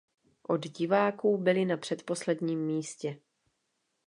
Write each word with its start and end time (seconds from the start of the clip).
Od 0.43 0.67
diváků 0.67 1.37
byli 1.37 1.65
na 1.65 1.77
předposledním 1.77 2.59
místě. 2.65 3.19